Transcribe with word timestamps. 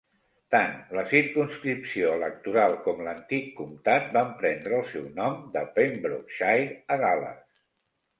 Tant 0.53 0.71
la 0.99 1.01
circumscripció 1.09 2.07
electoral 2.19 2.73
com 2.87 3.03
l'antic 3.07 3.51
comtat 3.59 4.07
van 4.15 4.31
prendre 4.39 4.79
el 4.79 4.89
seu 4.95 5.05
nom 5.21 5.37
de 5.57 5.63
Pembrokeshire, 5.77 6.73
a 6.97 6.99
Gal·les. 7.05 7.61